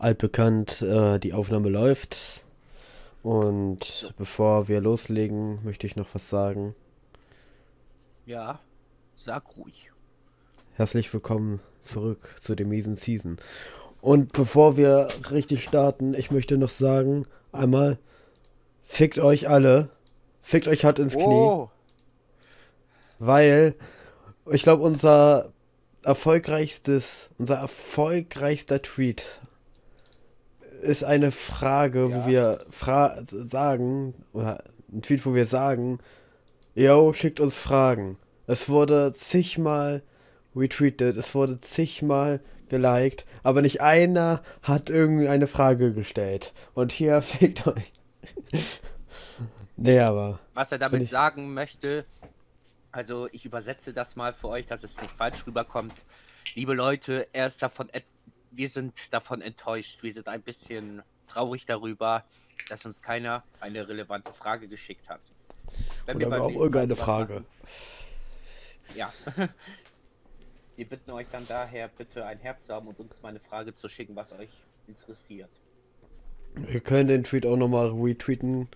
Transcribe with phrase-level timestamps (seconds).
[0.00, 2.42] altbekannt, äh, die Aufnahme läuft.
[3.22, 6.74] Und bevor wir loslegen, möchte ich noch was sagen.
[8.24, 8.60] Ja,
[9.14, 9.92] sag ruhig.
[10.74, 13.36] Herzlich willkommen zurück zu dem miesen Season.
[14.00, 17.98] Und bevor wir richtig starten, ich möchte noch sagen, einmal,
[18.84, 19.90] fickt euch alle.
[20.40, 21.24] Fickt euch hart ins Knie.
[21.24, 21.70] Oh,
[23.18, 23.74] Weil,
[24.50, 25.52] ich glaube, unser
[26.02, 29.40] erfolgreichstes, unser erfolgreichster Tweet
[30.80, 32.16] ist eine Frage, Ja.
[32.24, 34.62] wo wir fra sagen, oder
[34.92, 35.98] ein Tweet, wo wir sagen,
[36.74, 38.16] yo, schickt uns Fragen.
[38.46, 40.02] Es wurde zigmal
[40.56, 46.52] retweetet, es wurde zigmal geliked, aber nicht einer hat irgendeine Frage gestellt.
[46.74, 47.92] Und hier fickt euch.
[49.76, 50.38] nee, aber.
[50.54, 52.04] was er damit ich- sagen möchte,
[52.92, 55.94] also ich übersetze das mal für euch, dass es nicht falsch rüberkommt.
[56.56, 58.04] Liebe Leute, er ist davon, et-
[58.50, 60.02] wir sind davon enttäuscht.
[60.02, 62.24] Wir sind ein bisschen traurig darüber,
[62.68, 65.20] dass uns keiner eine relevante Frage geschickt hat.
[66.06, 67.34] Wenn Oder beim auch irgendeine Frage.
[67.34, 67.46] machen-
[68.94, 69.12] Ja.
[70.76, 73.74] Wir bitten euch dann daher, bitte ein Herz zu haben und uns mal eine Frage
[73.74, 74.48] zu schicken, was euch
[74.86, 75.50] interessiert.
[76.54, 78.66] Wir können den Tweet auch nochmal retweeten.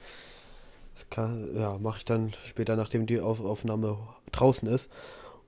[0.95, 3.99] Das kann, ja, mache ich dann später, nachdem die Auf Aufnahme
[4.33, 4.89] draußen ist.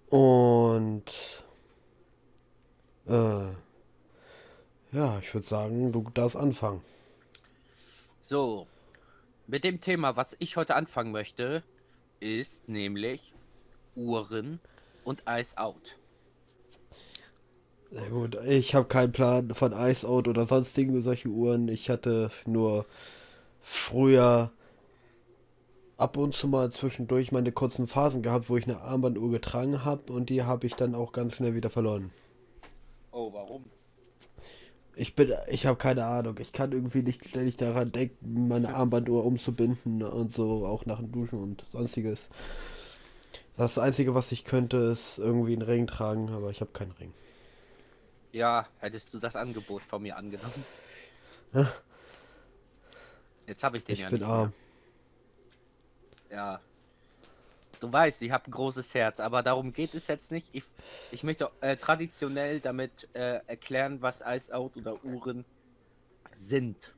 [0.08, 1.04] Und
[3.06, 3.52] äh,
[4.96, 6.80] ja, ich würde sagen, du darfst anfangen.
[8.22, 8.66] So,
[9.46, 11.62] mit dem Thema, was ich heute anfangen möchte,
[12.18, 13.34] ist nämlich
[13.94, 14.58] Uhren
[15.04, 15.96] und Ice Out.
[17.90, 18.36] Sehr gut.
[18.46, 21.68] Ich habe keinen Plan von Ice Out oder sonstigen solche Uhren.
[21.68, 22.86] Ich hatte nur
[23.60, 24.50] früher
[25.98, 30.12] ab und zu mal zwischendurch meine kurzen Phasen gehabt, wo ich eine Armbanduhr getragen habe
[30.12, 32.10] und die habe ich dann auch ganz schnell wieder verloren.
[33.12, 33.64] Oh, warum?
[34.98, 36.38] Ich bin, ich habe keine Ahnung.
[36.40, 41.12] Ich kann irgendwie nicht ständig daran denken, meine Armbanduhr umzubinden und so, auch nach dem
[41.12, 42.28] Duschen und sonstiges.
[43.58, 47.12] Das Einzige, was ich könnte, ist irgendwie einen Ring tragen, aber ich habe keinen Ring.
[48.32, 50.64] Ja, hättest du das Angebot von mir angenommen?
[51.52, 51.72] Ja.
[53.46, 54.52] Jetzt habe ich den Ich ja bin nicht arm.
[56.30, 56.38] mehr.
[56.38, 56.60] Ja.
[57.86, 60.48] Du weißt, ich habe ein großes Herz, aber darum geht es jetzt nicht.
[60.50, 60.64] Ich,
[61.12, 65.44] ich möchte äh, traditionell damit äh, erklären, was Ice Out oder Uhren
[66.32, 66.92] sind.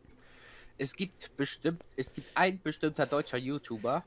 [0.79, 4.03] Es gibt bestimmt, es gibt ein bestimmter deutscher YouTuber,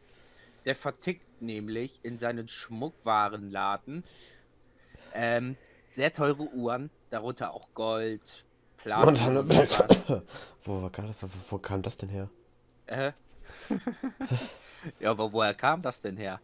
[0.66, 4.04] der vertickt nämlich in seinen Schmuckwarenladen
[5.14, 5.58] ähm,
[5.92, 8.44] sehr teure Uhren, darunter auch Gold,
[8.78, 9.06] Platin.
[10.64, 10.90] Wo,
[11.50, 12.28] wo kam das denn her?
[12.88, 13.12] Äh?
[15.00, 16.40] ja, aber woher kam das denn her?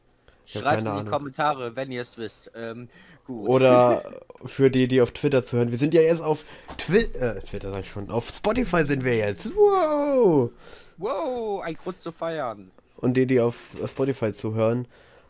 [0.48, 1.12] Schreibt in keine die Ahnung.
[1.12, 2.52] Kommentare, wenn ihr es wisst.
[2.56, 2.90] Ähm,
[3.26, 3.48] gut.
[3.50, 5.72] Oder für die, die auf Twitter zuhören.
[5.72, 6.46] Wir sind ja jetzt auf
[6.78, 8.10] Twi äh, Twitter, sag ich schon.
[8.10, 9.54] Auf Spotify sind wir jetzt.
[9.56, 10.52] Wow!
[10.98, 12.72] Wow, ein Grund zu feiern.
[12.96, 14.88] Und die, die auf Spotify zuhören,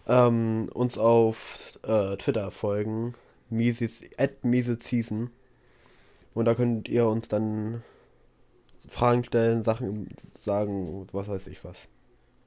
[0.07, 3.13] ähm, uns auf äh, Twitter folgen.
[3.49, 4.31] Mises, at
[4.83, 5.29] Season.
[6.33, 7.83] Und da könnt ihr uns dann
[8.87, 10.09] Fragen stellen, Sachen
[10.43, 11.77] sagen, was weiß ich was.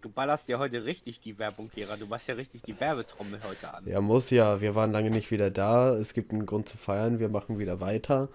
[0.01, 1.97] Du ballerst ja heute richtig die Werbung, Kira.
[1.97, 3.87] Du machst ja richtig die Werbetrommel heute an.
[3.87, 4.61] Ja, muss ja.
[4.61, 5.95] Wir waren lange nicht wieder da.
[5.95, 7.19] Es gibt einen Grund zu feiern.
[7.19, 8.29] Wir machen wieder weiter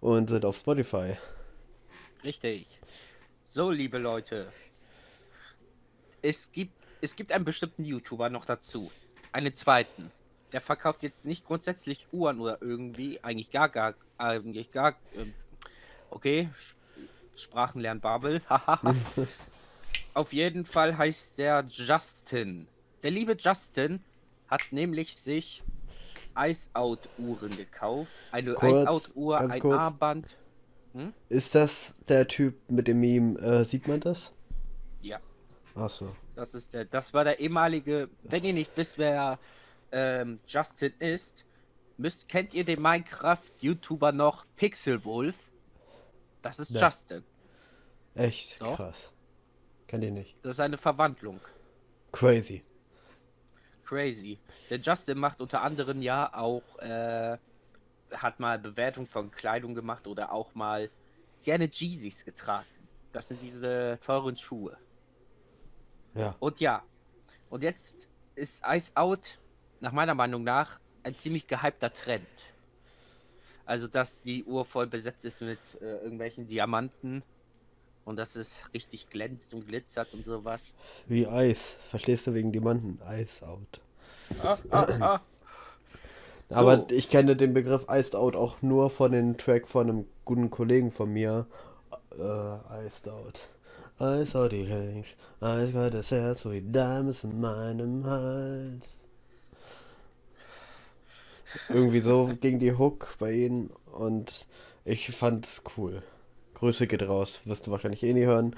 [0.00, 1.16] und sind auf Spotify.
[2.24, 2.66] Richtig.
[3.50, 4.50] So, liebe Leute.
[6.22, 6.72] Es gibt,
[7.02, 8.90] es gibt einen bestimmten YouTuber noch dazu.
[9.32, 10.10] Einen zweiten.
[10.52, 13.22] Der verkauft jetzt nicht grundsätzlich Uhren oder irgendwie.
[13.22, 14.96] Eigentlich gar, gar, eigentlich gar.
[15.14, 15.34] Ähm,
[16.10, 16.48] okay.
[16.58, 16.74] Sch-
[17.42, 18.40] Sprachenlern Babel.
[18.48, 18.94] Hahaha.
[20.20, 22.68] Auf jeden Fall heißt der Justin.
[23.02, 24.04] Der liebe Justin
[24.48, 25.62] hat nämlich sich
[26.36, 28.12] Ice-Out-Uhren gekauft.
[28.30, 29.78] Eine Ice-Out-Uhr, ein kurz.
[29.78, 30.36] Armband.
[31.30, 33.38] Ist das der Typ mit dem Meme?
[33.40, 34.30] Äh, sieht man das?
[35.00, 35.20] Ja.
[35.74, 36.14] Achso.
[36.34, 39.38] Das ist der, das war der ehemalige, wenn ihr nicht wisst, wer
[39.90, 41.46] ähm, Justin ist,
[41.96, 45.36] müsst, kennt ihr den Minecraft-YouTuber noch Pixelwolf?
[46.42, 46.80] Das ist Nee.
[46.80, 47.24] Justin.
[48.14, 48.76] Echt Doch.
[48.76, 49.10] krass.
[49.90, 50.36] Kennt ihr nicht.
[50.44, 51.40] Das ist eine Verwandlung.
[52.12, 52.62] Crazy.
[53.84, 54.38] Crazy.
[54.70, 57.36] Der Justin macht unter anderem ja auch, äh,
[58.12, 60.88] hat mal Bewertung von Kleidung gemacht oder auch mal
[61.42, 62.68] gerne Jeezys getragen.
[63.12, 64.78] Das sind diese teuren Schuhe.
[66.14, 66.36] Ja.
[66.38, 66.84] Und ja,
[67.48, 69.40] und jetzt ist Ice Out
[69.80, 72.28] nach meiner Meinung nach ein ziemlich gehypter Trend.
[73.66, 77.24] Also, dass die Uhr voll besetzt ist mit äh, irgendwelchen Diamanten
[78.04, 80.74] und dass es richtig glänzt und glitzert und sowas.
[81.06, 81.76] Wie Eis.
[81.88, 83.00] Verstehst du wegen Diamanten?
[83.10, 83.80] Ice out.
[84.38, 85.20] Ah, ah, ah.
[86.50, 86.86] Aber So.
[86.90, 90.90] ich kenne den Begriff Iced Out auch nur von dem Track von einem guten Kollegen
[90.90, 91.46] von mir,
[92.18, 93.48] äh, Iced Out.
[94.00, 95.04] Iced Out, die Range,
[95.40, 98.84] eiskaltes Herz, wie Diamonds in meinem Hals.
[101.68, 104.46] Irgendwie so ging die Hook bei ihnen und
[104.84, 106.02] ich fand's cool.
[106.60, 108.54] Grüße geht raus, wirst du wahrscheinlich eh nie hören.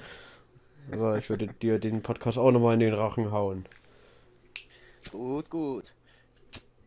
[0.91, 3.65] Aber ich würde dir den Podcast auch nochmal in den Rachen hauen.
[5.09, 5.85] Gut, gut.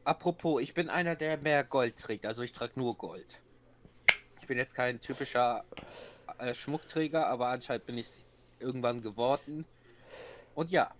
[0.04, 3.40] Apropos, ich bin einer, der mehr Gold trägt, also ich trage nur Gold.
[4.42, 5.64] Ich bin jetzt kein typischer
[6.36, 8.08] äh, Schmuckträger, aber anscheinend bin ich
[8.60, 9.64] irgendwann geworden.
[10.54, 10.94] Und ja.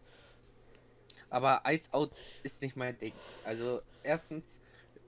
[1.29, 3.13] Aber Ice Out ist nicht mein Ding.
[3.45, 4.61] Also erstens,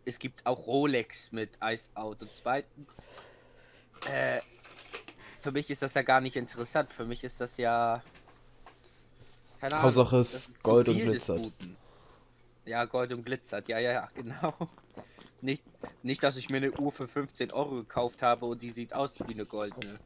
[0.05, 2.21] es gibt auch Rolex mit Ice Out.
[2.21, 3.09] Und zweitens,
[4.13, 4.41] äh,
[5.49, 6.93] für mich ist das ja gar nicht interessant.
[6.93, 8.03] Für mich ist das ja.
[9.59, 9.95] Keine Ahnung.
[9.97, 11.53] Hauptsache es Gold und glitzert.
[12.67, 13.67] Ja, Gold und glitzert.
[13.67, 14.53] Ja, ja, ja, genau.
[15.41, 15.63] Nicht,
[16.03, 19.19] nicht, dass ich mir eine Uhr für 15 Euro gekauft habe und die sieht aus
[19.21, 19.99] wie eine goldene.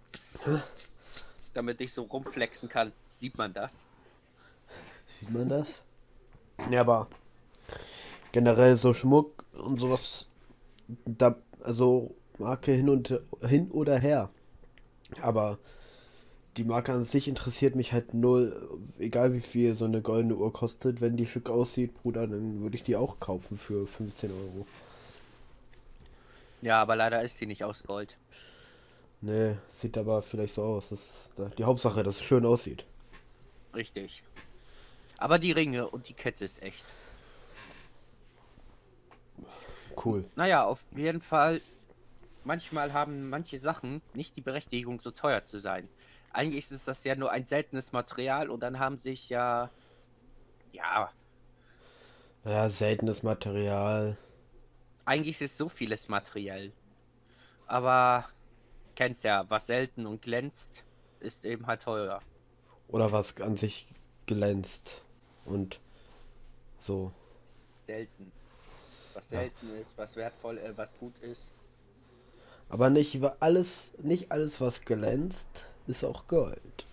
[1.54, 2.92] Damit ich so rumflexen kann.
[3.10, 3.84] Sieht man das?
[5.18, 5.82] Sieht man das?
[6.70, 7.08] Ja, aber
[8.30, 10.28] generell so Schmuck und sowas,
[11.04, 11.34] da,
[11.64, 14.30] also Marke hin und hin oder her.
[15.20, 15.58] Aber
[16.56, 18.80] die Marke an sich interessiert mich halt null.
[18.98, 22.76] Egal wie viel so eine goldene Uhr kostet, wenn die Stück aussieht, Bruder, dann würde
[22.76, 24.66] ich die auch kaufen für 15 Euro.
[26.60, 28.16] Ja, aber leider ist sie nicht aus Gold.
[29.20, 30.88] Nee, sieht aber vielleicht so aus.
[30.90, 32.84] Das ist die Hauptsache, dass es schön aussieht.
[33.74, 34.22] Richtig.
[35.18, 36.84] Aber die Ringe und die Kette ist echt.
[40.04, 40.24] Cool.
[40.36, 41.60] Naja, auf jeden Fall
[42.44, 45.88] manchmal haben manche Sachen nicht die Berechtigung, so teuer zu sein.
[46.32, 49.70] Eigentlich ist das ja nur ein seltenes Material und dann haben sich ja.
[50.72, 51.10] Ja.
[52.44, 54.16] Ja, seltenes Material.
[55.04, 56.72] Eigentlich ist so vieles materiell.
[57.66, 58.28] Aber
[58.94, 60.84] kennst ja, was selten und glänzt,
[61.20, 62.20] ist eben halt teuer.
[62.88, 63.86] Oder was an sich
[64.26, 65.02] glänzt
[65.44, 65.80] und
[66.80, 67.12] so.
[67.86, 68.32] Selten.
[69.14, 69.80] Was selten ja.
[69.80, 71.52] ist, was wertvoll, äh, was gut ist.
[72.72, 76.86] Aber nicht alles, nicht alles, was glänzt, ist auch Gold.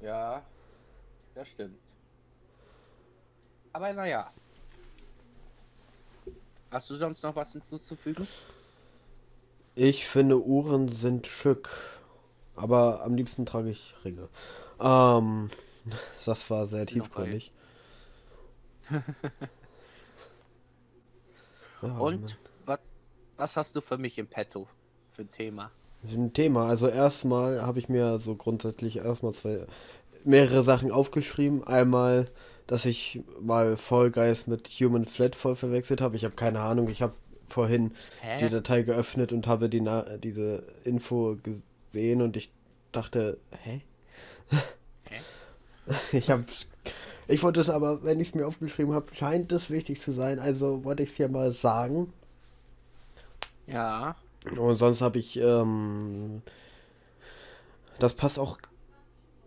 [0.00, 0.42] Ja,
[1.36, 1.78] das stimmt.
[3.72, 4.32] Aber naja.
[6.72, 8.26] Hast du sonst noch was hinzuzufügen?
[9.76, 11.68] Ich finde Uhren sind schick.
[12.56, 14.28] Aber am liebsten trage ich Ringe.
[14.80, 15.50] Ähm,
[16.26, 17.52] das war sehr tiefgründig.
[21.80, 22.36] ja, Und
[23.42, 24.68] was hast du für mich im Petto
[25.10, 25.72] für ein Thema?
[26.04, 26.68] Ein Thema.
[26.68, 29.66] Also erstmal habe ich mir so grundsätzlich erstmal zwei
[30.24, 31.64] mehrere Sachen aufgeschrieben.
[31.64, 32.26] Einmal,
[32.68, 36.14] dass ich mal Vollgeist mit Human Flat voll verwechselt habe.
[36.14, 36.88] Ich habe keine Ahnung.
[36.88, 37.14] Ich habe
[37.48, 38.44] vorhin Hä?
[38.44, 42.52] die Datei geöffnet und habe die Na diese Info gesehen und ich
[42.92, 43.80] dachte, hä?
[44.50, 45.20] hä?
[46.12, 46.44] Ich habe
[47.26, 50.38] ich wollte es aber, wenn ich es mir aufgeschrieben habe, scheint es wichtig zu sein.
[50.38, 52.12] Also wollte ich es ja mal sagen.
[53.66, 54.16] Ja.
[54.56, 56.42] Und sonst habe ich, ähm,
[57.98, 58.58] das passt auch,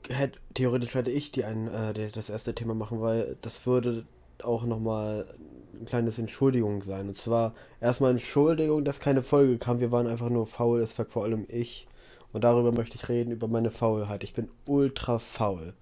[0.08, 4.06] hätte, theoretisch hätte ich die ein, äh, das erste Thema machen, weil das würde
[4.44, 5.34] auch nochmal
[5.74, 7.10] ein kleines Entschuldigung sein.
[7.10, 9.80] Und zwar erstmal Entschuldigung, dass keine Folge kam.
[9.80, 11.88] Wir waren einfach nur faul, es war vor allem ich.
[12.32, 14.24] Und darüber möchte ich reden, über meine Faulheit.
[14.24, 15.74] Ich bin ultra faul.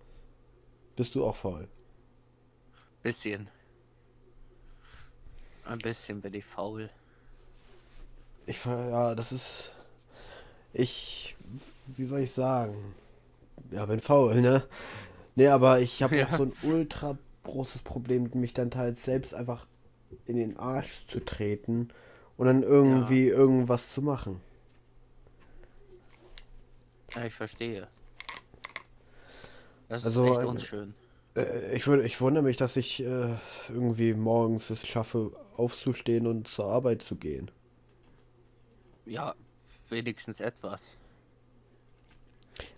[0.95, 1.67] Bist du auch faul?
[3.01, 3.49] Bisschen.
[5.65, 6.89] Ein bisschen bin ich faul.
[8.45, 9.71] Ich ja, das ist.
[10.73, 11.35] Ich.
[11.95, 12.95] Wie soll ich sagen?
[13.71, 14.63] Ja, bin faul, ne?
[15.35, 16.27] Ne, aber ich habe ja.
[16.27, 19.65] auch so ein ultra großes Problem, mich dann teils selbst einfach
[20.25, 21.89] in den Arsch zu treten
[22.37, 23.35] und dann irgendwie ja.
[23.35, 24.39] irgendwas zu machen.
[27.15, 27.87] Ja, ich verstehe.
[29.89, 30.93] Das also, ist echt unschön.
[31.35, 33.35] Äh, ich, würde, ich wundere mich, dass ich äh,
[33.69, 37.51] irgendwie morgens es schaffe, aufzustehen und zur Arbeit zu gehen.
[39.05, 39.35] Ja,
[39.89, 40.81] wenigstens etwas.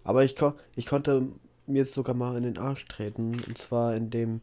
[0.03, 1.27] Aber ich, ko ich konnte
[1.67, 3.31] mir jetzt sogar mal in den Arsch treten.
[3.47, 4.41] Und zwar indem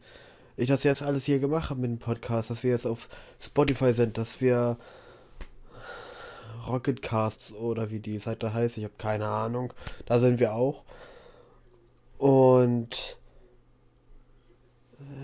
[0.55, 3.09] ich das jetzt alles hier gemacht habe mit dem Podcast, dass wir jetzt auf
[3.39, 4.77] Spotify sind, dass wir
[6.67, 9.73] Rocketcast oder wie die Seite heißt, ich habe keine Ahnung.
[10.05, 10.83] Da sind wir auch.
[12.17, 13.17] Und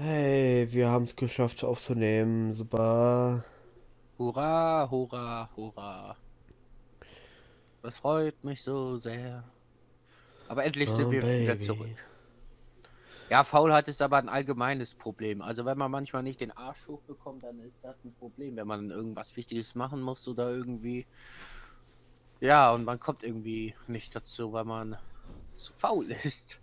[0.02, 2.54] hey, wir haben es geschafft aufzunehmen.
[2.54, 3.46] Super.
[4.18, 6.18] Hurra, hurra, hurra.
[7.82, 9.44] Das freut mich so sehr.
[10.48, 11.44] Aber endlich oh, sind wir baby.
[11.44, 11.96] wieder zurück.
[13.30, 15.42] Ja, Faulheit ist aber ein allgemeines Problem.
[15.44, 18.56] Also wenn man manchmal nicht den Arsch hochbekommt, dann ist das ein Problem.
[18.56, 21.06] Wenn man irgendwas Wichtiges machen muss oder irgendwie.
[22.42, 24.98] Ja, und man kommt irgendwie nicht dazu, weil man
[25.58, 26.60] zu faul ist.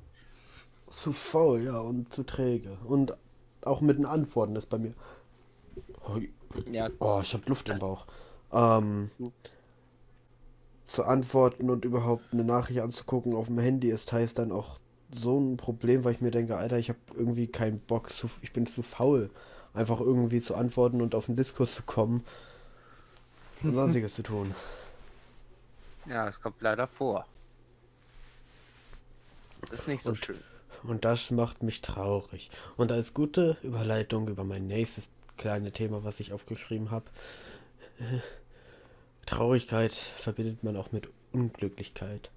[0.90, 2.78] Zu faul, ja, und zu träge.
[2.84, 3.16] Und
[3.62, 4.94] auch mit den Antworten ist bei mir.
[6.08, 6.18] Oh,
[6.70, 8.06] Ja, oh ich hab Luft im Bauch.
[8.52, 9.10] Ähm,
[10.86, 14.78] zu antworten und überhaupt eine Nachricht anzugucken auf dem Handy ist teils dann auch
[15.12, 18.52] so ein Problem, weil ich mir denke, Alter, ich habe irgendwie keinen Bock, zu, ich
[18.52, 19.30] bin zu faul,
[19.74, 22.24] einfach irgendwie zu antworten und auf den Diskurs zu kommen
[23.62, 24.54] und sonstiges zu tun.
[26.06, 27.26] ja, es kommt leider vor.
[29.70, 30.38] Das ist nicht so Und- schön.
[30.82, 32.48] Und das macht mich traurig.
[32.76, 37.06] Und als gute Überleitung über mein nächstes kleine Thema, was ich aufgeschrieben habe.
[39.26, 42.30] Traurigkeit verbindet man auch mit Unglücklichkeit.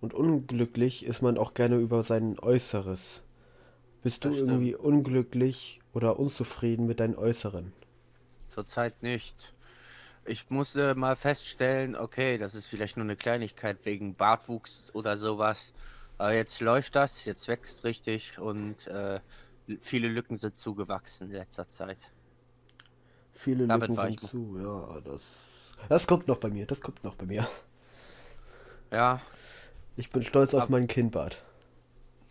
[0.00, 3.22] Und unglücklich ist man auch gerne über sein Äußeres.
[4.02, 7.72] Bist du irgendwie unglücklich oder unzufrieden mit deinem Äußeren?
[8.48, 9.52] Zurzeit nicht.
[10.24, 15.72] Ich musste mal feststellen, okay, das ist vielleicht nur eine Kleinigkeit wegen Bartwuchs oder sowas.
[16.18, 19.20] Aber jetzt läuft das, jetzt wächst richtig und äh,
[19.80, 22.10] viele Lücken sind zugewachsen in letzter Zeit.
[23.32, 25.22] Viele Damit Lücken sind zu, ja, das.
[25.88, 27.48] Das kommt noch bei mir, das kommt noch bei mir.
[28.90, 29.20] Ja,
[29.96, 31.42] Ich bin stolz auf mein Kinnbart.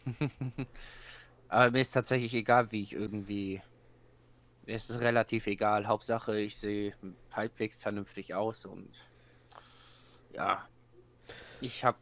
[1.49, 3.61] aber mir ist tatsächlich egal, wie ich irgendwie.
[4.65, 5.87] Mir ist es relativ egal.
[5.87, 6.93] Hauptsache, ich sehe
[7.33, 8.89] halbwegs vernünftig aus und
[10.33, 10.67] ja,
[11.61, 11.97] ich habe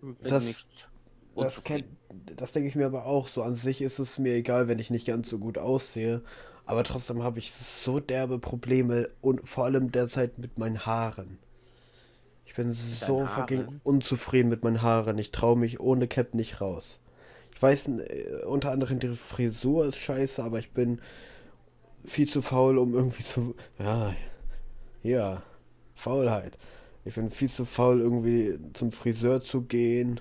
[0.00, 0.88] bin Das- nicht
[1.36, 1.96] Das, kenn,
[2.34, 3.42] das denke ich mir aber auch so.
[3.42, 6.22] An sich ist es mir egal, wenn ich nicht ganz so gut aussehe.
[6.66, 11.38] Aber trotzdem habe ich so derbe Probleme und vor allem derzeit mit meinen Haaren.
[12.46, 15.18] Ich bin so deinen fucking unzufrieden mit meinen Haaren.
[15.18, 17.00] Ich traue mich ohne Cap nicht raus.
[17.54, 21.00] Ich weiß, äh, unter anderem die Frisur ist scheiße, aber ich bin
[22.04, 23.54] viel zu faul, um irgendwie zu.
[23.78, 24.14] Ja,
[25.02, 25.42] ja,
[25.94, 26.58] Faulheit.
[27.04, 30.20] Ich bin viel zu faul, irgendwie zum Friseur zu gehen.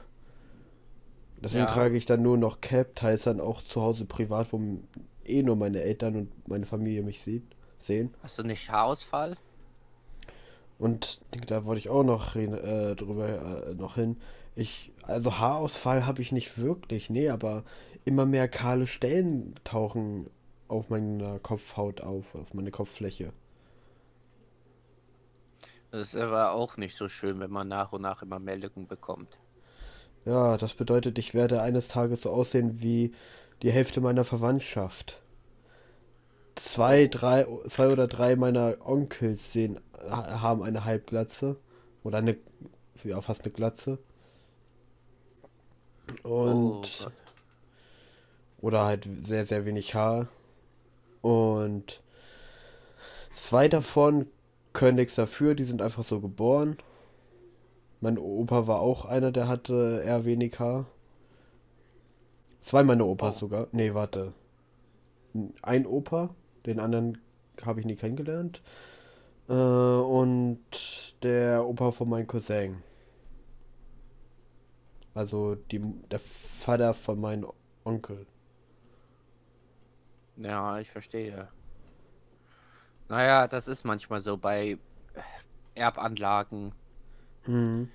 [1.42, 1.74] Deswegen Ja.
[1.74, 4.60] trage ich dann nur noch Cap, teils dann auch zu Hause privat, wo
[5.27, 7.44] eh nur meine Eltern und meine Familie mich sieht,
[7.79, 8.13] sehen.
[8.24, 9.38] Hast du nicht Haarausfall?
[10.77, 14.17] Und da wollte ich auch noch reden, äh, drüber äh, noch hin.
[14.55, 17.63] Ich, also Haarausfall habe ich nicht wirklich, nee, aber
[18.03, 20.29] immer mehr kahle Stellen tauchen
[20.67, 23.32] auf meiner Kopfhaut auf, auf meine Kopffläche.
[25.91, 28.88] Das ist aber auch nicht so schön, wenn man nach und nach immer mehr Lücken
[28.88, 29.38] bekommt.
[30.25, 33.13] Ja, das bedeutet, ich werde eines Tages so aussehen wie
[33.64, 35.22] die Hälfte meiner Verwandtschaft.
[36.56, 41.58] Zwei, drei, zwei oder drei meiner Onkels sehen, ha- haben eine Halbglatze.
[42.04, 42.38] Oder eine,
[43.04, 44.00] ja, fast eine Glatze.
[46.44, 47.14] Oh Und, Gott.
[48.60, 50.28] oder halt sehr, sehr wenig Haar.
[51.22, 52.02] Und
[53.36, 54.28] zwei davon
[54.74, 56.78] können nichts dafür, die sind einfach so geboren.
[58.00, 60.86] Mein Opa war auch einer, der hatte eher wenig Haar.
[62.65, 63.39] Zwei meiner Opas Oh.
[63.41, 63.67] sogar.
[63.74, 64.34] Nee, warte.
[65.62, 66.34] Ein Opa,
[66.65, 67.19] den anderen
[67.63, 68.62] habe ich nie kennengelernt.
[69.48, 70.60] Äh, und
[71.22, 72.81] der Opa von meinem Cousin.
[75.13, 75.79] Also die,
[76.10, 76.19] der
[76.60, 77.45] Vater von meinem
[77.84, 78.25] Onkel.
[80.38, 81.48] Ja, ich verstehe.
[83.07, 84.77] Naja, das ist manchmal so bei
[85.75, 86.74] Erbanlagen
[87.45, 87.91] Mhm.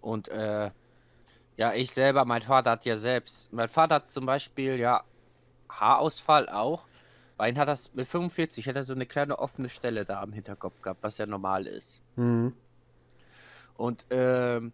[0.00, 0.70] und äh,
[1.56, 5.04] ja, ich selber, mein Vater hat ja selbst, mein Vater hat zum Beispiel ja
[5.68, 6.86] Haarausfall auch.
[7.36, 10.32] Bei ihm hat das mit 45 hat er so eine kleine offene Stelle da am
[10.32, 12.00] Hinterkopf gehabt, was ja normal ist.
[12.16, 12.54] Mhm.
[13.76, 14.72] Und ähm,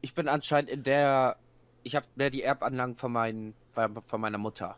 [0.00, 1.36] ich bin anscheinend in der,
[1.82, 4.76] ich habe mehr die Erbanlagen von, meinen, von meiner Mutter.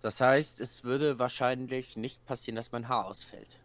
[0.00, 3.58] Das heißt, es würde wahrscheinlich nicht passieren, dass mein Haar ausfällt.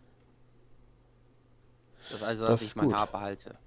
[2.10, 2.96] Das also, Das dass ist ich mein gut.
[2.96, 3.58] Haar behalte.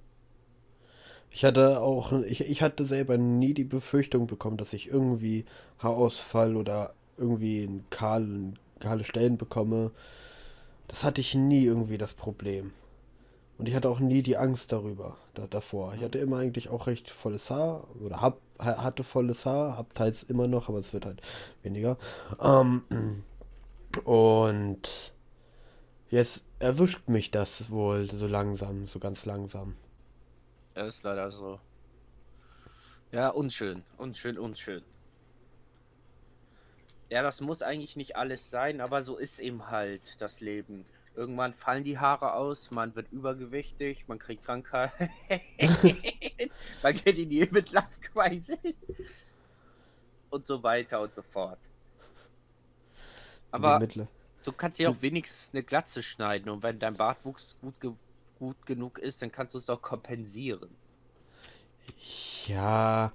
[1.36, 5.44] Ich hatte auch, ich, ich hatte selber nie die Befürchtung bekommen, dass ich irgendwie
[5.80, 9.90] Haarausfall oder irgendwie einen kahlen, kahle Stellen bekomme.
[10.88, 12.72] Das hatte ich nie irgendwie das Problem.
[13.58, 15.94] Und ich hatte auch nie die Angst darüber, da, davor.
[15.94, 19.94] Ich hatte immer eigentlich auch recht volles Haar oder hab, ha- hatte volles Haar, hab
[19.94, 21.22] teils immer noch, aber es wird halt
[21.62, 21.98] weniger.
[22.42, 22.82] Ähm,
[24.04, 25.12] und
[26.10, 29.74] jetzt erwischt mich das wohl so langsam, so ganz langsam.
[30.76, 31.58] Das ist leider so.
[33.10, 34.84] Ja, unschön, unschön, unschön.
[37.08, 40.84] Ja, das muss eigentlich nicht alles sein, aber so ist eben halt das Leben.
[41.14, 44.92] Irgendwann fallen die Haare aus, man wird übergewichtig, man kriegt Krankheit,
[46.82, 48.76] man geht in die Midlife Crisis
[50.28, 51.58] und so weiter und so fort.
[53.50, 53.78] Aber
[54.44, 57.92] du kannst dir auch wenigstens eine Glatze schneiden und wenn dein Bartwuchs gut ge
[58.38, 60.68] gut genug ist, dann kannst du es doch kompensieren.
[62.46, 63.12] Ja,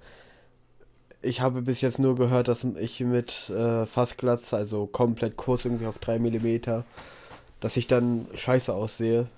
[1.22, 5.86] ich habe bis jetzt nur gehört, dass ich mit äh, Fassglatze, also komplett kurz irgendwie
[5.86, 6.82] auf 3 mm,
[7.60, 9.28] dass ich dann scheiße aussehe.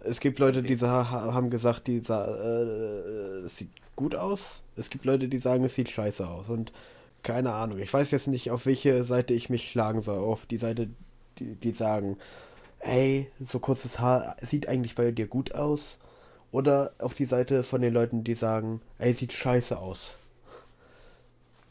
[0.00, 4.60] Es gibt Leute, die haben gesagt, die äh, es sieht gut aus.
[4.76, 6.48] Es gibt Leute, die sagen, es sieht scheiße aus.
[6.48, 6.72] Und
[7.22, 7.78] keine Ahnung.
[7.78, 10.18] Ich weiß jetzt nicht, auf welche Seite ich mich schlagen soll.
[10.18, 10.88] Auf die Seite,
[11.38, 12.16] die, die sagen,
[12.80, 15.98] ey, so kurzes Haar sieht eigentlich bei dir gut aus.
[16.50, 20.14] Oder auf die Seite von den Leuten, die sagen, ey, sieht scheiße aus.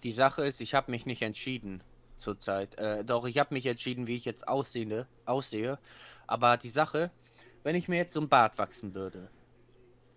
[0.03, 1.81] Die Sache ist, ich habe mich nicht entschieden
[2.17, 2.77] zurzeit.
[2.77, 5.79] Äh, doch, ich habe mich entschieden, wie ich jetzt aussehe, aussehe.
[6.27, 7.11] Aber die Sache,
[7.63, 9.29] wenn ich mir jetzt so ein Bart wachsen würde,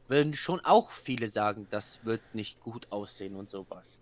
[0.09, 3.99] würden schon auch viele sagen, das wird nicht gut aussehen und sowas.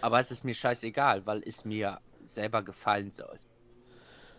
[0.00, 3.38] Aber es ist mir scheißegal, weil es mir selber gefallen soll.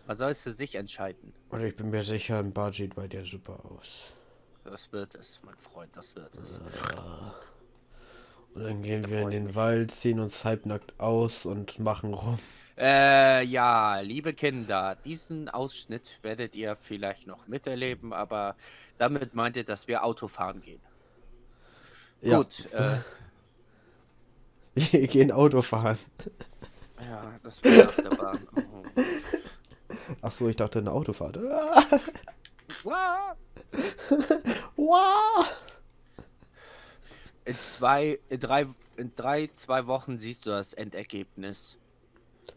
[0.06, 1.32] Man soll es für sich entscheiden.
[1.50, 4.12] Und ich bin mir sicher, ein Bart sieht bei dir super aus.
[4.64, 6.60] Das wird es, mein Freund, das wird es.
[8.54, 12.38] Und dann gehen wir in den Wald, ziehen uns halbnackt aus und machen rum.
[12.78, 18.56] Äh, ja, liebe Kinder, diesen Ausschnitt werdet ihr vielleicht noch miterleben, aber
[18.98, 20.80] damit meint ihr, dass wir Autofahren gehen.
[22.22, 22.38] Ja.
[22.38, 22.98] Gut, äh,
[24.92, 25.98] Wir gehen Auto fahren.
[27.00, 28.38] ja, das war nach der Bahn.
[28.56, 29.00] Oh.
[30.22, 31.38] Ach so, ich dachte eine Autofahrt.
[37.44, 41.78] In zwei, in drei, in drei, zwei Wochen siehst du das Endergebnis.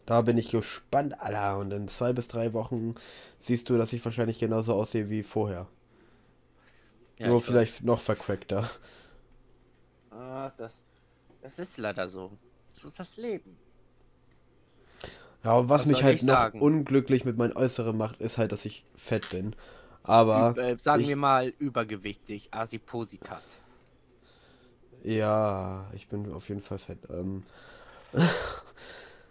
[0.06, 1.58] Da bin ich gespannt, Alter.
[1.58, 2.96] Und in zwei bis drei Wochen
[3.40, 5.68] siehst du, dass ich wahrscheinlich genauso aussehe wie vorher.
[7.18, 8.70] Ja, Nur ich vielleicht noch vercrackter.
[10.10, 10.18] weiß.
[10.20, 10.82] Ah, das,
[11.42, 12.32] das ist leider so.
[12.74, 13.56] So ist das Leben.
[15.44, 16.58] Ja, und was, Was mich halt noch sagen?
[16.58, 19.56] unglücklich mit meinem Äußeren macht, ist halt, dass ich fett bin.
[20.02, 23.60] Aber Üb- äh, sagen ich- wir mal übergewichtig, Asipositas.
[25.02, 26.98] ja, ich bin auf jeden Fall fett.
[27.10, 27.44] Ähm,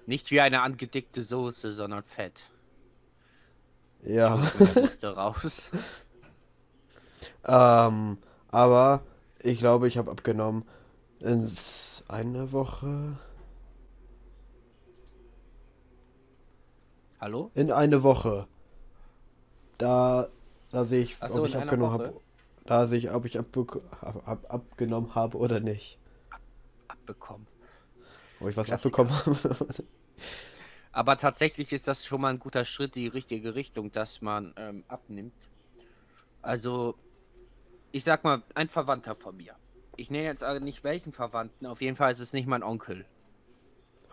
[0.06, 2.52] Nicht wie eine angedickte Soße, sondern fett.
[4.04, 4.52] ja.
[4.76, 5.69] Musste raus.
[7.45, 8.17] ähm,
[8.50, 9.02] aber
[9.39, 10.65] ich glaube, ich habe abgenommen
[11.19, 11.52] in
[12.08, 13.17] einer Woche.
[17.20, 17.52] Hallo?
[17.54, 18.48] In eine Woche.
[19.78, 20.30] Da,
[20.72, 22.22] da sehe ich, so, ob ich abgenommen habe.
[22.66, 25.98] Da sehe ich, ob ich abbe ab, ab, abgenommen habe oder nicht.
[26.88, 27.48] Abbekommen.
[28.40, 29.02] Ob ich was Klassiker.
[29.02, 29.68] abbekommen habe.
[30.92, 34.54] Aber tatsächlich ist das schon mal ein guter Schritt in die richtige Richtung, dass man
[34.58, 35.34] ähm, abnimmt.
[36.42, 36.96] Also,
[37.92, 39.56] ich sag mal, ein Verwandter von mir.
[39.98, 43.06] Ich nenne jetzt nicht welchen Verwandten, auf jeden Fall ist es nicht mein Onkel.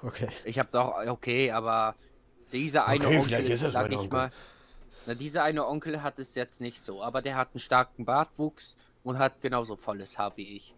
[0.03, 0.29] okay.
[0.45, 1.95] Ich habe doch, okay, aber
[2.53, 4.11] dieser eine Okay, Onkel, ist sag ich Onkel.
[4.19, 4.31] mal,
[5.07, 8.77] na, dieser eine Onkel hat es jetzt nicht so, aber der hat einen starken Bartwuchs
[9.05, 10.75] und hat genauso volles Haar wie ich.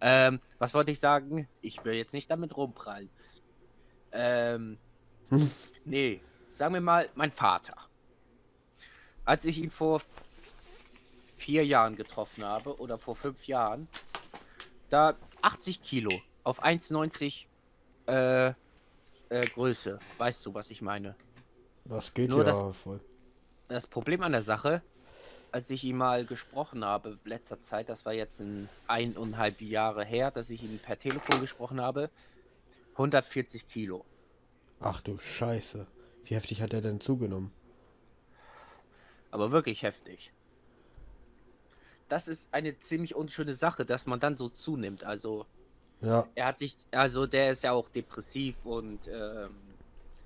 [0.00, 1.48] Ähm, was wollte ich sagen?
[1.60, 3.10] Ich will jetzt nicht damit rumprallen.
[4.12, 4.78] Ähm,
[5.30, 5.50] Hm.
[5.84, 7.74] nee, sagen wir mal, mein Vater.
[9.24, 10.02] Als ich ihn vor
[11.36, 13.88] vier Jahren getroffen habe oder vor fünf Jahren,
[14.90, 16.10] da 80 Kilo
[16.42, 17.46] auf 1,90
[18.06, 18.54] äh,
[19.34, 19.98] äh, Größe.
[20.18, 21.16] Weißt du, was ich meine?
[21.84, 23.00] Das geht Nur ja das- voll.
[23.68, 24.82] Das Problem an der Sache,
[25.50, 30.30] als ich ihn mal gesprochen habe, letzter Zeit, das war jetzt ein eineinhalb Jahre her,
[30.30, 32.10] dass ich ihn per Telefon gesprochen habe,
[32.92, 34.04] 140 Kilo.
[34.80, 35.86] Ach du Scheiße.
[36.24, 37.52] Wie heftig hat er denn zugenommen?
[39.30, 40.30] Aber wirklich heftig.
[42.08, 45.04] Das ist eine ziemlich unschöne Sache, dass man dann so zunimmt.
[45.04, 45.46] Also,
[46.00, 49.54] Ja, er hat sich, also der ist ja auch depressiv und ähm,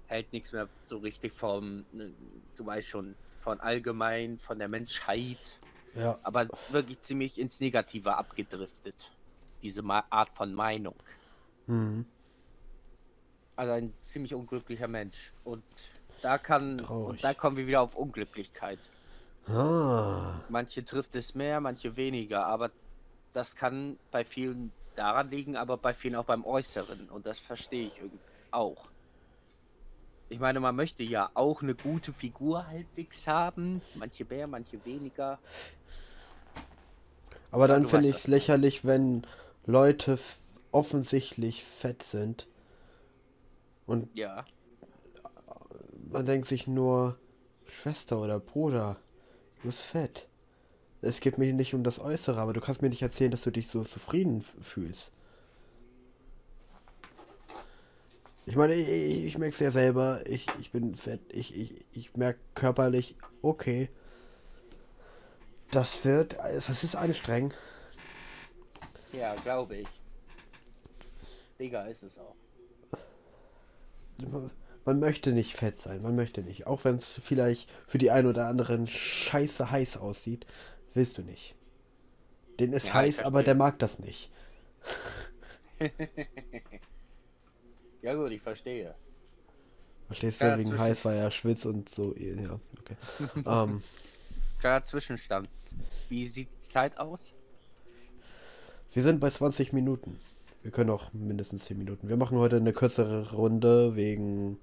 [0.06, 2.12] hält nichts mehr so richtig vom, ne,
[2.56, 5.38] du weißt schon, von allgemein, von der Menschheit.
[5.94, 6.18] ja.
[6.22, 9.10] aber wirklich ziemlich ins Negative abgedriftet.
[9.62, 10.94] Diese Art von Meinung.
[11.66, 12.04] Mhm.
[13.56, 15.32] Also ein ziemlich unglücklicher Mensch.
[15.44, 15.64] Und
[16.22, 17.08] da kann, Traurig.
[17.08, 18.78] und da kommen wir wieder auf Unglücklichkeit.
[19.48, 20.40] Ah.
[20.48, 22.70] Manche trifft es mehr, manche weniger, aber
[23.32, 27.08] das kann bei vielen daran liegen, aber bei vielen auch beim Äußeren.
[27.08, 28.18] Und das verstehe ich irgendwie
[28.50, 28.88] auch.
[30.28, 33.80] Ich meine, man möchte ja auch eine gute Figur halbwegs haben.
[33.94, 35.38] Manche mehr, manche weniger.
[37.50, 39.26] Aber dann du finde ich es lächerlich, wenn
[39.64, 40.18] Leute
[40.70, 42.46] offensichtlich fett sind.
[43.86, 44.44] Und Ja.
[46.10, 47.18] man denkt sich nur,
[47.64, 48.96] Schwester oder Bruder,
[49.62, 50.28] du bist fett.
[51.00, 53.50] Es geht mir nicht um das Äußere, aber du kannst mir nicht erzählen, dass du
[53.50, 55.12] dich so zufrieden fühlst.
[58.46, 61.84] Ich meine, ich, ich, ich merke es ja selber, ich, ich bin fett, ich, ich,
[61.92, 63.90] ich merke körperlich, okay.
[65.70, 67.54] Das wird, das ist anstrengend.
[69.12, 69.88] Ja, glaube ich.
[71.58, 72.34] Digga, ist es auch.
[74.84, 76.66] Man möchte nicht fett sein, man möchte nicht.
[76.66, 80.46] Auch wenn es vielleicht für die einen oder anderen scheiße heiß aussieht,
[80.98, 81.54] willst du nicht.
[82.60, 84.30] Den ist Ja, heiß, aber der mag das nicht.
[88.00, 88.94] Ja gut, ich verstehe.
[90.06, 92.14] Verstehst du, Ja, wegen heiß, weil er schwitzt und so.
[92.16, 92.96] Ja, okay.
[93.46, 93.82] ähm,
[94.60, 95.48] Kleiner Zwischenstand.
[96.08, 97.32] Wie sieht die Zeit aus?
[98.92, 100.18] wir sind bei 20 Minuten.
[100.62, 102.08] Wir können auch mindestens 10 Minuten.
[102.08, 104.58] Wir machen heute eine kürzere Runde wegen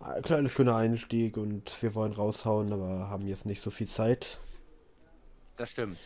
[0.00, 4.38] ein kleiner schöner Einstieg und wir wollen raushauen, aber haben jetzt nicht so viel Zeit.
[5.56, 5.98] Das stimmt.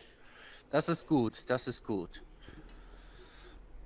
[0.69, 2.21] Das ist gut, das ist gut.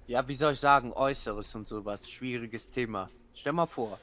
[0.08, 3.10] Ja, wie soll ich sagen, Äußeres und sowas, schwieriges Thema.
[3.34, 3.99] Stell mal vor,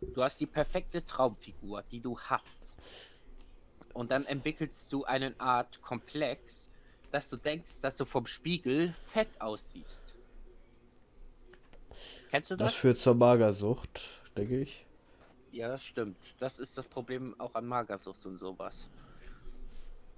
[0.00, 2.74] du hast die perfekte Traumfigur, die du hast.
[3.94, 6.68] Und dann entwickelst du eine Art Komplex,
[7.12, 10.14] dass du denkst, dass du vom Spiegel fett aussiehst.
[12.30, 12.74] Kennst du Das das?
[12.74, 14.84] führt zur Magersucht, denke ich.
[15.52, 16.34] Ja, das stimmt.
[16.40, 18.88] Das ist das Problem auch an Magersucht und sowas.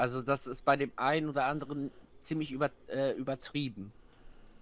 [0.01, 1.91] Also das ist bei dem einen oder anderen
[2.23, 3.93] ziemlich über, äh, übertrieben.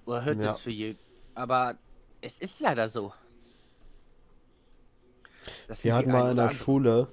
[0.05, 0.51] Oder hört Ja.
[0.53, 0.99] es für jeden.
[1.35, 1.77] Aber
[2.21, 3.13] es ist leider so.
[5.69, 7.09] Das Wir hatten mal in der andere- Schule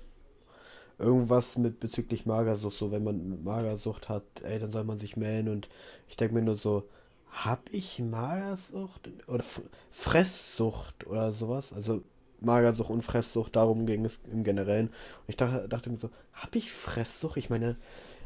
[0.97, 5.49] irgendwas mit bezüglich Magersucht, so wenn man Magersucht hat, ey, dann soll man sich melden
[5.49, 5.67] und
[6.09, 6.87] ich denke mir nur so,
[7.31, 9.61] hab ich Magersucht oder F
[9.91, 11.73] Fresssucht oder sowas?
[11.73, 12.01] Also
[12.39, 14.87] Magersucht und Fresssucht, darum ging es im Generellen.
[14.87, 14.93] Und
[15.27, 17.37] ich dachte, dachte mir so, hab ich Fresssucht?
[17.37, 17.75] Ich meine,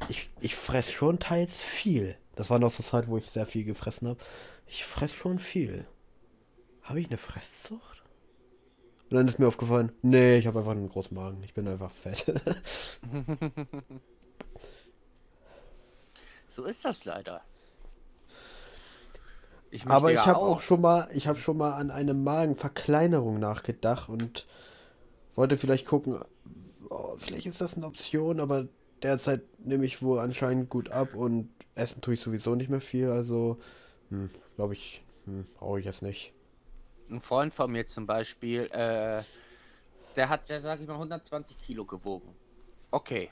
[0.07, 2.15] ich, ich fress schon teils viel.
[2.35, 4.19] Das war noch so Zeit, wo ich sehr viel gefressen habe.
[4.65, 5.85] Ich fress schon viel.
[6.83, 8.03] Habe ich eine Fresssucht?
[9.09, 11.43] Und dann ist mir aufgefallen, nee, ich habe einfach einen großen Magen.
[11.43, 12.25] Ich bin einfach fett.
[16.59, 17.41] So ist das leider.
[19.71, 24.09] Ich Aber ich habe auch schon mal, ich habe schon mal an eine Magenverkleinerung nachgedacht
[24.09, 24.45] und
[25.35, 26.21] wollte vielleicht gucken,
[26.89, 28.67] oh, vielleicht ist das eine Option, aber
[29.03, 33.09] derzeit nehme ich wohl anscheinend gut ab und essen tue ich sowieso nicht mehr viel,
[33.09, 33.59] also
[34.09, 36.33] hm, glaube ich, hm, brauche ich jetzt nicht.
[37.09, 39.23] Ein Freund von mir zum Beispiel, äh,
[40.15, 42.35] der hat, ja, sag ich mal, 120 Kilo gewogen.
[42.91, 43.31] Okay,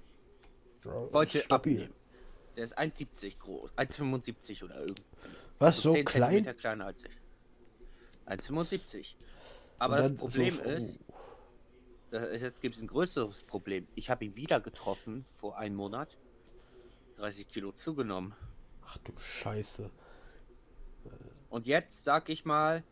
[0.86, 1.75] Ja, wollte stabil.
[1.84, 1.93] abnehmen.
[2.56, 5.03] Der ist 1,70 groß, 1,75 oder irgendwie.
[5.60, 6.45] Was, so 10 klein?
[6.45, 7.12] Zentimeter kleiner als ich.
[8.25, 9.15] 1,75.
[9.80, 10.99] Aber das Problem so- ist,
[12.12, 13.88] jetzt gibt es ein größeres Problem.
[13.96, 16.17] Ich habe ihn wieder getroffen vor einem Monat.
[17.17, 18.34] 30 Kilo zugenommen.
[18.86, 19.89] Ach du Scheiße.
[21.50, 22.84] Und jetzt sag ich mal,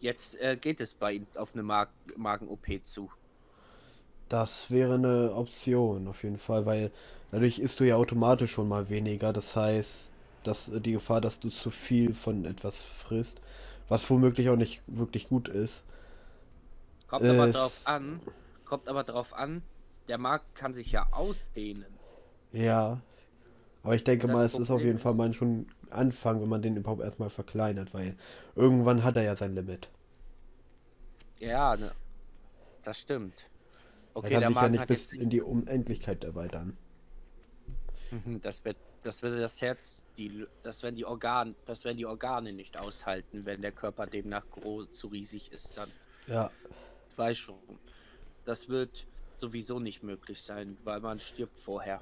[0.00, 3.10] jetzt äh, geht es bei ihm auf eine Mag Magen-OP zu.
[4.28, 6.90] Das wäre eine Option, auf jeden Fall, weil
[7.30, 9.32] dadurch isst du ja automatisch schon mal weniger.
[9.32, 10.10] Das heißt,
[10.42, 13.40] dass äh, die Gefahr, dass du zu viel von etwas frisst,
[13.88, 15.82] was womöglich auch nicht wirklich gut ist.
[17.08, 18.22] Kommt aber Äh, drauf an,
[18.64, 19.64] kommt aber drauf an,
[20.08, 21.98] der Markt kann sich ja ausdehnen.
[22.52, 23.02] Ja.
[23.82, 26.62] Aber ich denke mal, es ist auf Problem jeden Fall mal schon Anfang, wenn man
[26.62, 28.16] den überhaupt erstmal verkleinert, weil
[28.56, 29.90] irgendwann hat er ja sein Limit.
[31.38, 31.94] Ja, ne,
[32.82, 33.50] das stimmt.
[34.20, 36.76] Er Okay, kann der sich ja nicht bis in die Unendlichkeit erweitern.
[38.10, 42.06] Mhm, Das wird, das würde das Herz, die, das werden die Organe, das werden die
[42.06, 45.76] Organe nicht aushalten, wenn der Körper demnach groß, zu riesig ist.
[45.76, 45.92] Dann
[46.26, 46.50] Ja.
[47.16, 47.58] Weiß schon.
[48.44, 49.06] Das wird
[49.38, 52.00] sowieso nicht möglich sein, weil man stirbt vorher.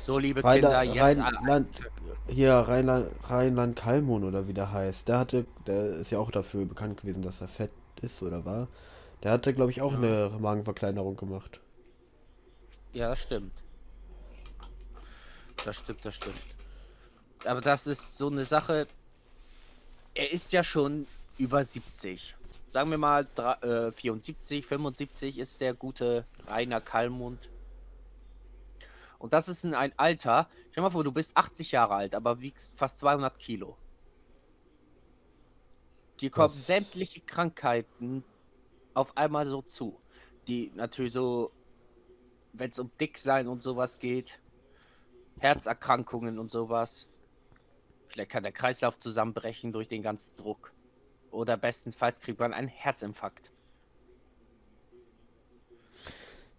[0.00, 1.68] So, liebe Kinder, Rheinland, jetzt Rheinland,
[2.28, 7.00] hier Rheinland, Rheinland-Kalmon oder wie der heißt, der hatte, der ist ja auch dafür bekannt
[7.00, 7.70] gewesen, dass er fett
[8.02, 8.68] ist oder war.
[9.22, 9.98] Der hatte, glaube ich, auch Ja.
[9.98, 11.60] eine Magenverkleinerung gemacht.
[12.92, 13.52] Ja, das stimmt.
[15.64, 16.36] Das stimmt, das stimmt.
[17.46, 18.86] Aber das ist so eine Sache.
[20.14, 21.06] Er ist ja schon
[21.38, 22.34] über 70.
[22.70, 23.26] Sagen wir mal
[23.62, 27.48] äh, 74, 75 ist der gute Rainer Kallmund.
[29.18, 30.48] Und das ist in ein Alter.
[30.70, 33.76] Stell mal vor, du bist 80 Jahre alt, aber wiegst fast 200 Kilo.
[36.20, 38.24] Dir kommen Das- sämtliche Krankheiten
[38.92, 39.98] auf einmal so zu.
[40.46, 41.52] Die natürlich so
[42.56, 44.38] wenn es um Dicksein und sowas geht,
[45.40, 47.06] Herzerkrankungen und sowas.
[48.14, 50.72] Vielleicht kann der Kreislauf zusammenbrechen durch den ganzen Druck.
[51.32, 53.50] Oder bestenfalls kriegt man einen Herzinfarkt.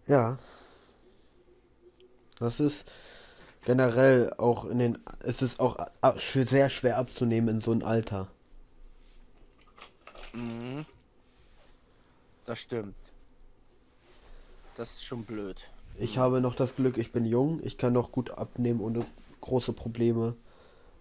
[0.06, 0.38] Ja.
[2.38, 2.84] Das ist
[3.64, 8.30] generell auch in den, es ist auch sehr schwer abzunehmen in so einem Alter.
[10.34, 10.84] Mhm.
[12.44, 12.96] Das stimmt.
[14.74, 15.70] Das ist schon blöd.
[15.98, 19.06] Ich habe noch das Glück, ich bin jung, ich kann noch gut abnehmen ohne
[19.40, 20.36] große Probleme.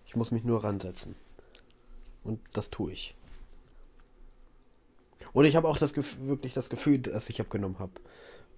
[0.06, 1.16] Ich muss mich nur ransetzen.
[2.24, 3.16] Und das tue ich.
[5.34, 7.94] Und ich habe auch das wirklich das Gefühl, dass ich abgenommen habe.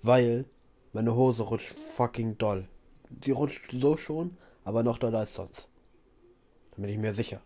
[0.03, 0.45] Weil
[0.93, 2.67] meine Hose rutscht fucking doll.
[3.23, 5.67] Sie rutscht so schon, aber noch doller als sonst.
[6.71, 7.41] Da bin ich mir sicher.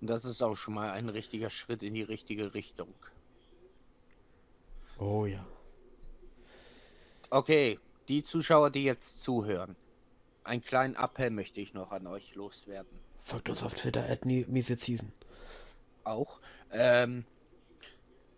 [0.00, 2.94] Und das ist auch schon mal ein richtiger Schritt in die richtige Richtung.
[4.98, 5.46] Oh ja.
[7.28, 9.76] Okay, die Zuschauer, die jetzt zuhören.
[10.50, 12.98] Einen kleinen Appell möchte ich noch an euch loswerden.
[13.20, 15.12] Folgt uns auf Twitter at Season.
[16.02, 16.40] Auch.
[16.72, 17.24] Ähm,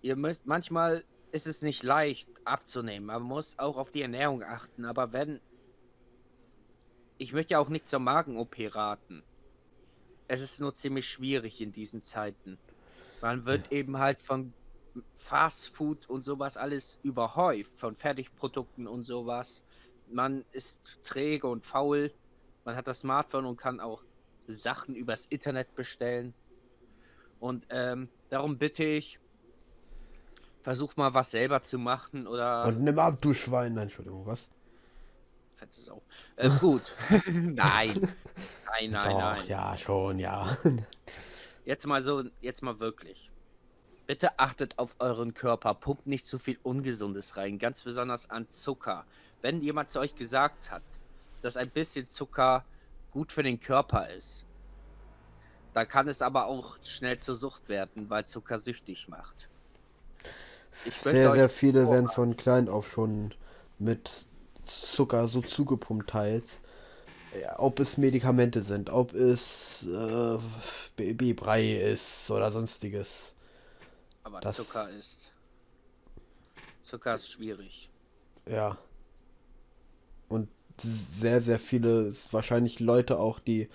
[0.03, 3.07] ihr müsst manchmal ist es nicht leicht abzunehmen.
[3.07, 4.85] Man muss auch auf die Ernährung achten.
[4.85, 5.41] Aber wenn
[7.17, 9.23] ich möchte ja auch nicht zur Magen-OP raten.
[10.29, 12.59] Es ist nur ziemlich schwierig in diesen Zeiten.
[13.23, 13.79] Man wird ja.
[13.79, 14.53] eben halt von
[15.15, 19.63] Fast Food und sowas alles überhäuft, von Fertigprodukten und sowas.
[20.13, 22.13] Man ist träge und faul.
[22.65, 24.05] Man hat das Smartphone und kann auch
[24.49, 26.35] Sachen übers Internet bestellen.
[27.41, 29.19] Und ähm, darum bitte ich,
[30.63, 32.67] versuch mal was selber zu machen oder.
[32.67, 33.75] Und nimm ab, du Schwein.
[33.75, 34.49] Nein, Entschuldigung, was?
[35.57, 36.03] Fette Sau.
[36.37, 36.95] Äh, gut.
[37.27, 37.55] nein.
[37.55, 39.47] Nein, nein, Doch, nein.
[39.49, 40.57] Ja, schon, ja.
[41.65, 43.31] Jetzt mal so, jetzt mal wirklich.
[44.07, 49.07] Bitte achtet auf euren Körper, pumpt nicht zu viel Ungesundes rein, ganz besonders an Zucker.
[49.43, 50.83] Wenn jemand zu euch gesagt hat,
[51.43, 52.65] dass ein bisschen Zucker
[53.11, 54.45] gut für den Körper ist,
[55.75, 59.49] dann kann es aber auch schnell zur Sucht werden, weil Zucker süchtig macht.
[61.03, 63.35] sehr, sehr viele werden von klein auf schon
[63.79, 64.29] mit
[64.65, 66.61] Zucker so zugepumpt teils.
[67.41, 70.39] Ja, ob es Medikamente sind, ob es äh,
[70.97, 73.33] Babybrei ist oder sonstiges.
[74.23, 75.33] Aber das, Zucker ist.
[76.83, 77.91] Zucker ist schwierig.
[78.47, 78.77] Ja.
[80.79, 83.69] Sehr, sehr viele, wahrscheinlich Leute auch, die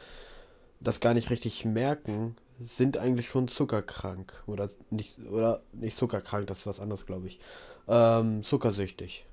[0.80, 4.44] das gar nicht richtig merken, sind eigentlich schon zuckerkrank.
[4.48, 7.40] Oder nicht, oder nicht zuckerkrank, das ist was anderes, glaube ich.
[7.88, 9.26] Ähm, zuckersüchtig.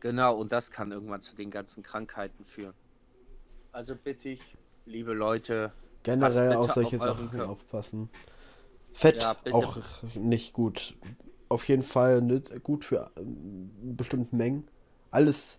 [0.00, 2.74] Genau, und das kann irgendwann zu den ganzen Krankheiten führen.
[3.72, 4.40] Also bitte ich,
[4.86, 7.50] liebe Leute, generell auf solche auf Sachen Körper.
[7.50, 8.10] aufpassen.
[8.92, 9.78] Fett ja, auch
[10.14, 10.94] nicht gut.
[11.48, 14.68] Auf jeden Fall nicht gut für äh, bestimmte Mengen.
[15.10, 15.58] Alles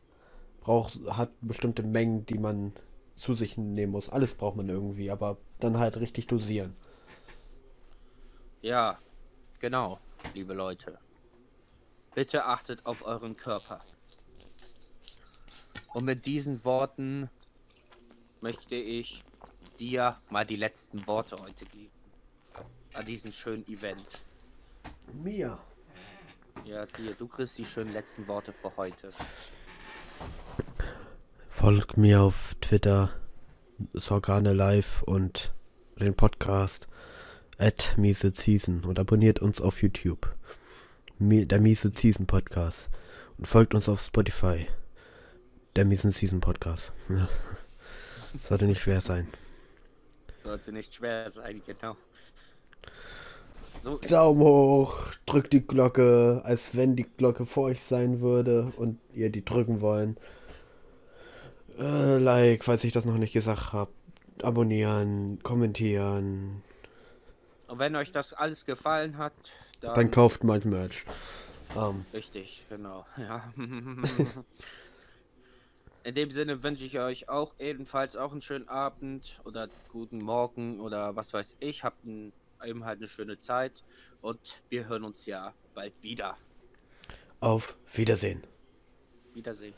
[0.65, 2.73] braucht hat bestimmte Mengen, die man
[3.15, 4.09] zu sich nehmen muss.
[4.09, 6.75] Alles braucht man irgendwie, aber dann halt richtig dosieren.
[8.61, 8.97] Ja,
[9.59, 9.99] genau,
[10.33, 10.97] liebe Leute.
[12.15, 13.81] Bitte achtet auf euren Körper.
[15.93, 17.29] Und mit diesen Worten
[18.41, 19.21] möchte ich
[19.79, 21.91] dir mal die letzten Worte heute geben.
[22.93, 24.23] An diesem schönen Event.
[25.13, 25.59] Mir.
[26.63, 29.13] Ja, dir, du kriegst die schönen letzten Worte für heute.
[31.57, 33.11] Folgt mir auf Twitter,
[33.93, 35.53] Sorgane Live und
[35.97, 36.89] den Podcast
[37.57, 40.35] at Miese Season und abonniert uns auf YouTube.
[41.17, 42.89] Der Miese Season Podcast.
[43.37, 44.67] Und folgt uns auf Spotify.
[45.77, 46.91] Der Miese Season Podcast.
[48.49, 49.29] Sollte nicht schwer sein.
[50.43, 51.95] Sollte nicht schwer sein, genau.
[53.81, 53.97] So.
[53.99, 59.29] Daumen hoch, drückt die Glocke, als wenn die Glocke vor euch sein würde und ihr
[59.29, 60.17] die drücken wollen.
[61.77, 63.91] Äh, like, falls ich das noch nicht gesagt habe.
[64.41, 66.61] Abonnieren, kommentieren.
[67.67, 69.33] Und wenn euch das alles gefallen hat,
[69.81, 71.05] dann, dann kauft mein Merch.
[71.73, 71.81] Um.
[71.81, 72.05] Ähm.
[72.13, 73.05] Richtig, genau.
[73.17, 73.53] Ja.
[76.03, 80.79] In dem Sinne wünsche ich euch auch ebenfalls auch einen schönen Abend oder guten Morgen
[80.79, 81.83] oder was weiß ich.
[81.83, 82.31] Habt ein,
[82.63, 83.83] eben halt eine schöne Zeit
[84.21, 86.37] und wir hören uns ja bald wieder.
[87.39, 88.43] Auf Wiedersehen.
[89.33, 89.73] Wiedersehen.